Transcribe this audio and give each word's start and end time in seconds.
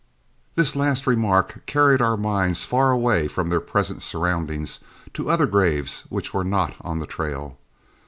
This 0.55 0.75
last 0.75 1.05
remark 1.05 1.63
carried 1.67 2.01
our 2.01 2.17
minds 2.17 2.65
far 2.65 2.89
away 2.89 3.27
from 3.27 3.51
their 3.51 3.59
present 3.61 4.01
surroundings 4.01 4.79
to 5.13 5.29
other 5.29 5.45
graves 5.45 6.05
which 6.09 6.33
were 6.33 6.43
not 6.43 6.73
on 6.83 6.97
the 6.97 7.05
trail. 7.05 7.59